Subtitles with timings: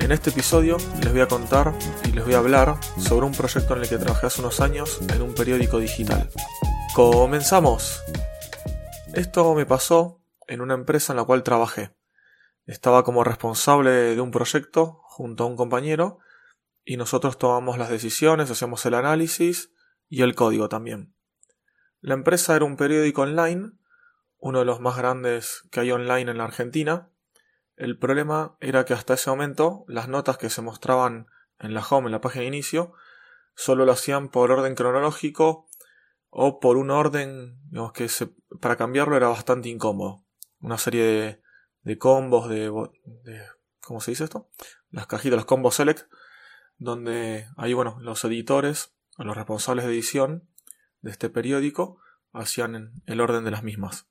[0.00, 1.74] En este episodio les voy a contar
[2.04, 5.00] y les voy a hablar sobre un proyecto en el que trabajé hace unos años
[5.14, 6.30] en un periódico digital.
[6.94, 8.02] ¡Comenzamos!
[9.14, 11.94] Esto me pasó en una empresa en la cual trabajé.
[12.66, 16.18] Estaba como responsable de un proyecto junto a un compañero
[16.84, 19.72] y nosotros tomamos las decisiones, hacíamos el análisis
[20.08, 21.14] y el código también.
[22.00, 23.72] La empresa era un periódico online,
[24.38, 27.11] uno de los más grandes que hay online en la Argentina,
[27.82, 31.26] el problema era que hasta ese momento las notas que se mostraban
[31.58, 32.92] en la home, en la página de inicio,
[33.56, 35.66] solo lo hacían por orden cronológico
[36.30, 38.08] o por un orden, digamos que
[38.60, 40.24] para cambiarlo era bastante incómodo.
[40.60, 41.42] Una serie
[41.82, 42.70] de, combos, de,
[43.24, 43.42] de,
[43.80, 44.48] ¿cómo se dice esto?
[44.90, 46.08] Las cajitas, los combos select,
[46.76, 50.48] donde ahí, bueno, los editores o los responsables de edición
[51.00, 51.98] de este periódico
[52.32, 54.06] hacían el orden de las mismas.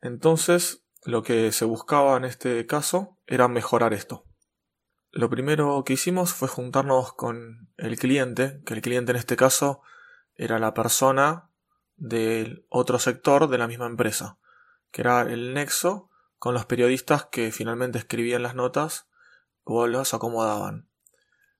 [0.00, 4.24] Entonces, lo que se buscaba en este caso era mejorar esto.
[5.10, 9.82] Lo primero que hicimos fue juntarnos con el cliente, que el cliente en este caso
[10.34, 11.50] era la persona
[11.96, 14.38] del otro sector de la misma empresa,
[14.90, 19.08] que era el nexo con los periodistas que finalmente escribían las notas
[19.64, 20.88] o las acomodaban.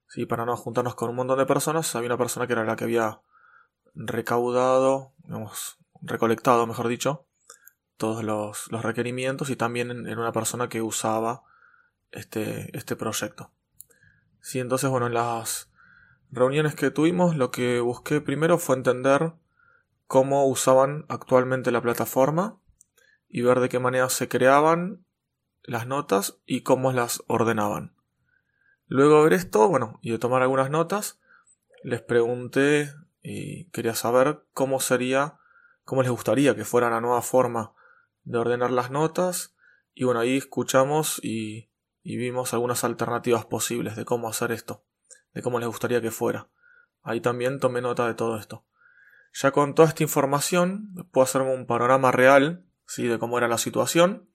[0.09, 2.77] Sí, para no juntarnos con un montón de personas, había una persona que era la
[2.77, 3.21] que había
[3.95, 7.28] recaudado, digamos, recolectado, mejor dicho,
[7.99, 11.43] todos los, requerimientos y también en, una persona que usaba
[12.13, 13.51] este, este proyecto.
[14.41, 15.71] Sí, entonces, bueno, en las
[16.31, 19.33] reuniones que tuvimos, lo que busqué primero fue entender
[20.07, 22.59] cómo usaban actualmente la plataforma
[23.29, 25.05] y ver de qué manera se creaban
[25.63, 27.95] las notas y cómo las ordenaban.
[28.87, 31.21] Luego de ver esto, bueno, y de tomar algunas notas,
[31.83, 35.39] les pregunté y quería saber cómo sería,
[35.85, 37.75] cómo les gustaría que fuera la nueva forma
[38.29, 39.55] de ordenar las notas
[39.95, 41.71] y bueno, ahí escuchamos y,
[42.05, 44.85] vimos algunas alternativas posibles de cómo hacer esto,
[45.35, 46.49] de cómo les gustaría que fuera.
[47.03, 48.65] Ahí también tomé nota de todo esto.
[49.33, 53.07] Ya con toda esta información puedo hacerme un panorama real ¿sí?
[53.07, 54.29] de cómo era la situación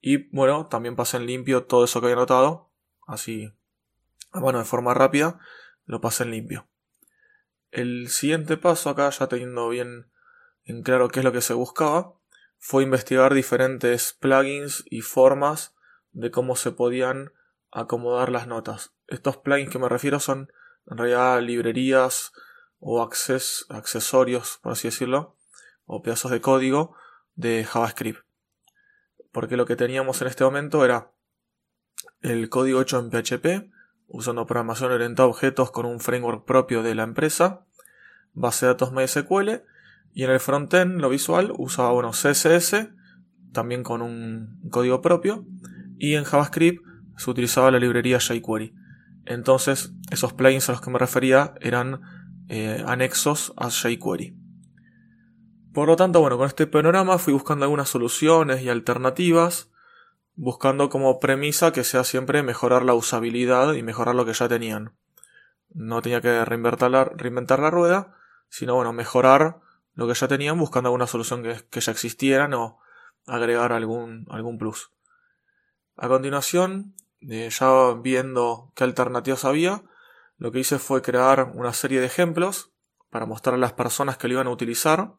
[0.00, 2.70] y bueno, también pasé en limpio todo eso que había notado,
[3.06, 3.52] así,
[4.32, 5.38] bueno, de forma rápida,
[5.86, 6.68] lo pasé en limpio.
[7.70, 10.10] El siguiente paso acá, ya teniendo bien
[10.64, 12.17] en claro qué es lo que se buscaba,
[12.58, 15.74] fue investigar diferentes plugins y formas
[16.12, 17.32] de cómo se podían
[17.70, 18.94] acomodar las notas.
[19.06, 20.52] Estos plugins que me refiero son
[20.86, 22.32] en realidad librerías
[22.80, 25.36] o accesorios, por así decirlo,
[25.86, 26.94] o pedazos de código
[27.34, 28.24] de JavaScript.
[29.32, 31.12] Porque lo que teníamos en este momento era
[32.20, 33.70] el código hecho en PHP,
[34.08, 37.66] usando programación orientada a objetos con un framework propio de la empresa,
[38.32, 39.62] base de datos MySQL
[40.18, 42.88] y en el frontend, lo visual, usaba bueno, CSS,
[43.52, 45.46] también con un código propio.
[45.96, 46.84] Y en JavaScript
[47.16, 48.74] se utilizaba la librería jQuery.
[49.26, 52.00] Entonces, esos plugins a los que me refería eran
[52.48, 54.36] eh, anexos a jQuery.
[55.72, 59.70] Por lo tanto, bueno, con este panorama fui buscando algunas soluciones y alternativas,
[60.34, 64.96] buscando como premisa que sea siempre mejorar la usabilidad y mejorar lo que ya tenían.
[65.72, 68.16] No tenía que reinventar la, reinventar la rueda,
[68.48, 69.60] sino bueno, mejorar
[69.98, 72.78] lo que ya tenían buscando alguna solución que, ya existiera o
[73.26, 74.92] agregar algún, algún plus.
[75.96, 79.82] A continuación, eh, ya viendo qué alternativas había,
[80.36, 82.70] lo que hice fue crear una serie de ejemplos
[83.10, 85.14] para mostrar a las personas que lo iban a utilizar,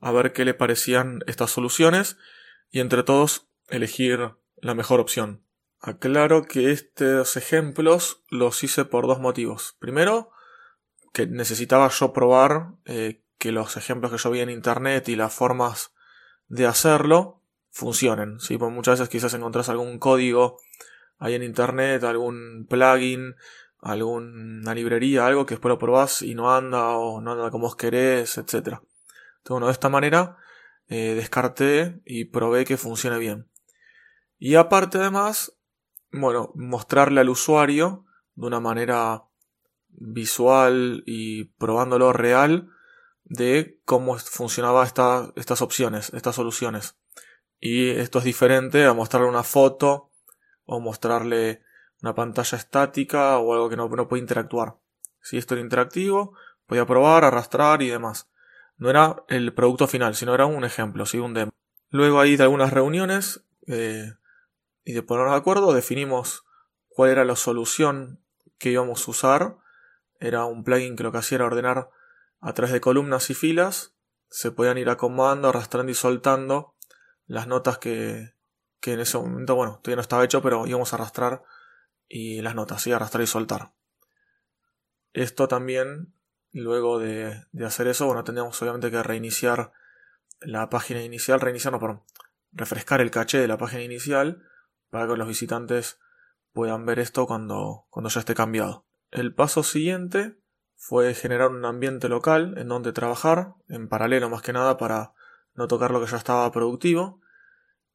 [0.00, 2.16] a ver qué le parecían estas soluciones
[2.72, 5.44] y entre todos elegir la mejor opción.
[5.78, 9.76] Aclaro que estos ejemplos los hice por dos motivos.
[9.78, 10.32] Primero,
[11.12, 15.34] que necesitaba yo probar eh, que los ejemplos que yo vi en internet y las
[15.34, 15.92] formas
[16.48, 18.40] de hacerlo funcionen.
[18.40, 18.56] ¿sí?
[18.56, 20.58] Porque muchas veces quizás encontrás algún código
[21.18, 23.36] ahí en internet, algún plugin,
[23.80, 27.76] alguna librería, algo que después lo probás y no anda o no anda como vos
[27.76, 28.54] querés, etc.
[28.54, 28.80] Entonces,
[29.48, 30.36] bueno, de esta manera
[30.88, 33.48] eh, descarté y probé que funcione bien.
[34.38, 35.56] Y aparte además,
[36.12, 38.04] bueno, mostrarle al usuario
[38.34, 39.24] de una manera
[39.88, 42.70] visual y probándolo real
[43.28, 46.96] de cómo funcionaba estas opciones, estas soluciones.
[47.60, 50.10] Y esto es diferente a mostrarle una foto
[50.64, 51.62] o mostrarle
[52.02, 54.76] una pantalla estática o algo que no, no puede interactuar.
[55.20, 56.34] Si esto era interactivo,
[56.66, 58.30] podía probar, arrastrar y demás.
[58.76, 61.18] No era el producto final, sino era un ejemplo, ¿sí?
[61.18, 61.52] un demo.
[61.90, 64.12] Luego ahí de algunas reuniones eh,
[64.84, 66.44] y de ponernos de acuerdo definimos
[66.88, 68.20] cuál era la solución
[68.58, 69.56] que íbamos a usar.
[70.20, 71.90] Era un plugin que lo que hacía era ordenar
[72.40, 73.94] a través de columnas y filas.
[74.28, 76.74] Se podían ir acomodando, arrastrando y soltando
[77.26, 78.34] las notas que,
[78.80, 81.42] que en ese momento, bueno, todavía no estaba hecho, pero íbamos a arrastrar
[82.08, 82.92] y las notas, ¿sí?
[82.92, 83.72] arrastrar y soltar.
[85.12, 86.14] Esto también,
[86.52, 89.72] luego de, de hacer eso, bueno, tendríamos obviamente que reiniciar
[90.40, 92.02] la página inicial, reiniciar, no, perdón,
[92.52, 94.42] refrescar el caché de la página inicial
[94.90, 95.98] para que los visitantes
[96.52, 98.86] puedan ver esto cuando, cuando ya esté cambiado.
[99.10, 100.38] El paso siguiente
[100.88, 105.14] fue generar un ambiente local en donde trabajar, en paralelo más que nada para
[105.54, 107.20] no tocar lo que ya estaba productivo.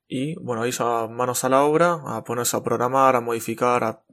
[0.10, 4.04] Y bueno, ahí ya manos a la obra, a ponerse a programar, a modificar, a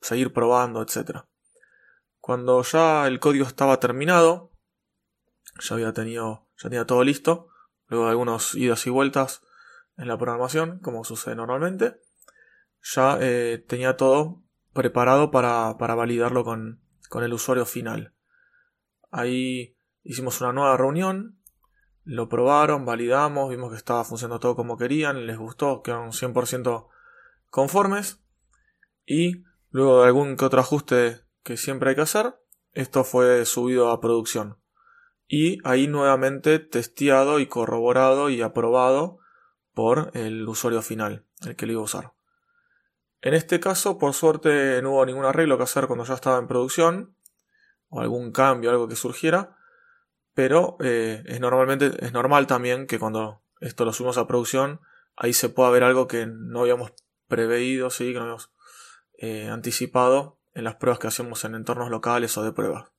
[0.00, 1.26] seguir probando, etc.
[2.18, 4.52] Cuando ya el código estaba terminado,
[5.60, 7.48] ya había tenido, ya tenía todo listo,
[7.88, 9.42] luego de algunos idas y vueltas
[9.98, 12.00] en la programación, como sucede normalmente,
[12.80, 14.40] ya eh, tenía todo
[14.72, 16.80] preparado para, para validarlo con,
[17.10, 18.13] con el usuario final.
[19.16, 21.38] Ahí hicimos una nueva reunión,
[22.02, 26.88] lo probaron, validamos, vimos que estaba funcionando todo como querían, les gustó, quedaron 100%
[27.48, 28.20] conformes.
[29.06, 32.34] Y luego de algún que otro ajuste que siempre hay que hacer,
[32.72, 34.58] esto fue subido a producción.
[35.28, 39.18] Y ahí nuevamente testeado y corroborado y aprobado
[39.74, 42.12] por el usuario final, el que lo iba a usar.
[43.22, 46.48] En este caso, por suerte, no hubo ningún arreglo que hacer cuando ya estaba en
[46.48, 47.14] producción,
[47.94, 49.56] o algún cambio, algo que surgiera,
[50.34, 54.80] pero eh, es, normalmente, es normal también que cuando esto lo subimos a producción,
[55.16, 56.92] ahí se pueda ver algo que no habíamos
[57.28, 58.08] preveído, ¿sí?
[58.08, 58.52] que no habíamos
[59.18, 62.90] eh, anticipado en las pruebas que hacemos en entornos locales o de pruebas.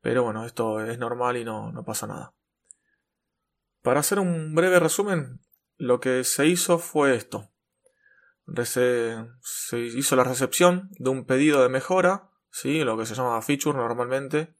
[0.00, 2.32] Pero bueno, esto es normal y no, no pasa nada.
[3.82, 5.40] Para hacer un breve resumen,
[5.78, 7.50] lo que se hizo fue esto
[8.64, 12.84] se hizo la recepción de un pedido de mejora, ¿sí?
[12.84, 14.54] lo que se llama feature normalmente.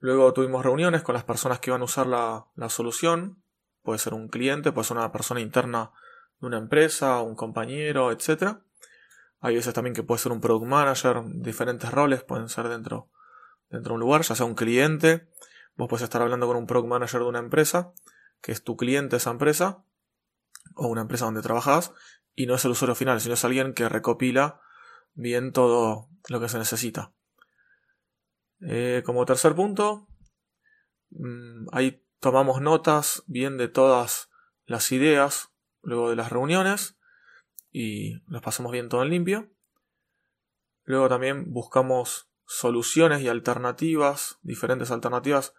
[0.00, 3.42] Luego tuvimos reuniones con las personas que iban a usar la, solución.
[3.82, 5.92] Puede ser un cliente, puede ser una persona interna
[6.40, 8.58] de una empresa, un compañero, etc.
[9.40, 13.08] Hay veces también que puede ser un product manager, diferentes roles pueden ser dentro,
[13.70, 15.28] dentro de un lugar, ya sea un cliente.
[15.76, 17.92] Vos puedes estar hablando con un product manager de una empresa,
[18.40, 19.82] que es tu cliente esa empresa,
[20.74, 21.92] o una empresa donde trabajas,
[22.34, 24.60] y no es el usuario final, sino es alguien que recopila
[25.18, 27.12] bien todo lo que se necesita.
[28.60, 30.06] Eh, como tercer punto,
[31.10, 34.30] mm, ahí tomamos notas bien de todas
[34.64, 35.50] las ideas
[35.82, 36.98] luego de las reuniones
[37.72, 39.50] y las pasamos bien todo en limpio.
[40.84, 45.52] Luego también buscamos soluciones y alternativas, diferentes alternativas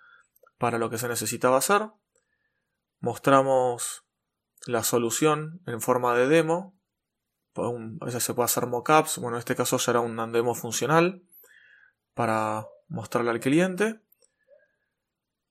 [0.58, 1.90] para lo que se necesitaba hacer.
[3.00, 4.06] Mostramos
[4.66, 6.79] la solución en forma de demo.
[8.02, 9.18] A veces se puede hacer mockups.
[9.18, 11.24] Bueno, en este caso ya era un demo funcional
[12.14, 14.02] para mostrarle al cliente.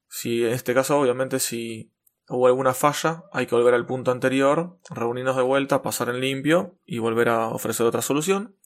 [0.09, 1.93] Si en este caso, obviamente, si
[2.29, 6.79] hubo alguna falla, hay que volver al punto anterior, reunirnos de vuelta, pasar en limpio
[6.85, 8.57] y volver a ofrecer otra solución.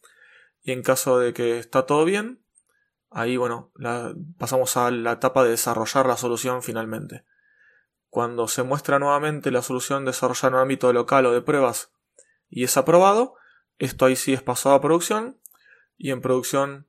[0.63, 2.45] Y en caso de que está todo bien,
[3.11, 3.73] ahí bueno,
[4.39, 7.25] pasamos a la etapa de desarrollar la solución finalmente.
[8.09, 11.93] Cuando se muestra nuevamente la solución desarrollada en un ámbito local o de pruebas
[12.53, 13.35] y es aprobado,
[13.79, 15.39] esto ahí sí es pasado a producción
[15.97, 16.87] y en producción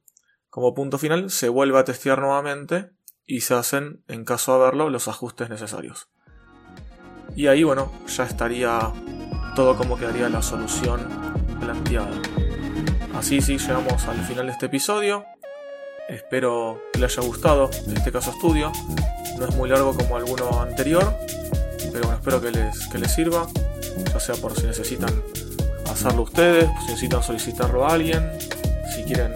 [0.49, 2.91] como punto final se vuelve a testear nuevamente
[3.25, 6.09] y se hacen, en caso de haberlo, los ajustes necesarios.
[7.35, 8.91] Y ahí, bueno, ya estaría
[9.55, 11.07] todo como quedaría la solución
[11.61, 12.11] planteada.
[13.15, 15.25] Así sí, llegamos al final de este episodio.
[16.09, 18.71] Espero que le haya gustado este caso estudio.
[19.39, 21.15] No es muy largo como alguno anterior,
[21.93, 23.47] pero bueno, espero que les, que les sirva,
[24.11, 25.23] ya sea por si necesitan
[25.93, 28.29] hacerlo ustedes, si necesitan solicitarlo a alguien,
[28.93, 29.31] si quieren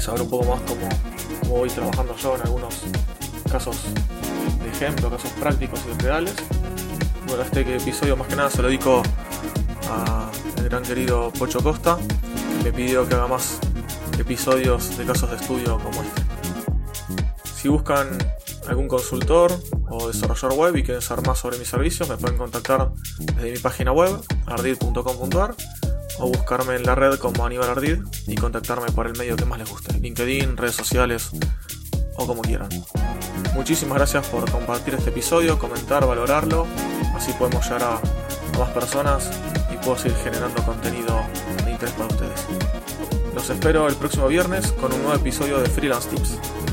[0.00, 0.88] saber un poco más cómo,
[1.48, 2.74] voy trabajando yo en algunos
[3.50, 3.76] casos
[4.62, 6.34] de ejemplo, casos prácticos y reales.
[7.26, 9.02] Bueno, este episodio más que nada se lo dedico
[9.90, 11.98] al gran querido Pocho Costa,
[12.58, 13.58] que me pidió que haga más
[14.18, 16.22] episodios de casos de estudio como este.
[17.56, 18.08] Si buscan
[18.68, 19.52] algún consultor
[19.88, 23.58] o desarrollador web y quieren saber más sobre mis servicios, me pueden contactar desde mi
[23.58, 24.16] página web,
[24.46, 25.54] ardid.com.ar,
[26.18, 29.58] o buscarme en la red como Aníbal Ardid y contactarme por el medio que más
[29.58, 31.30] les guste, LinkedIn, redes sociales
[32.16, 32.68] o como quieran.
[33.54, 36.66] Muchísimas gracias por compartir este episodio, comentar, valorarlo,
[37.14, 38.00] así podemos llegar a,
[38.58, 39.30] más personas
[39.72, 41.20] y puedo seguir generando contenido
[41.64, 42.46] de interés para ustedes.
[43.34, 46.65] Los espero el próximo viernes con un nuevo episodio de Freelance Tips.